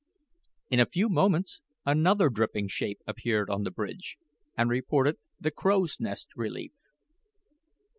[0.71, 4.17] In a few moments another dripping shape appeared on the bridge
[4.57, 6.73] and reported the crow's nest relief.